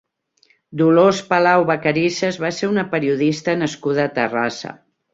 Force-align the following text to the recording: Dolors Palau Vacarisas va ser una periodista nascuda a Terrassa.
Dolors 0.81 1.19
Palau 1.33 1.67
Vacarisas 1.71 2.41
va 2.47 2.53
ser 2.63 2.73
una 2.73 2.89
periodista 2.97 3.59
nascuda 3.63 4.11
a 4.11 4.15
Terrassa. 4.21 4.79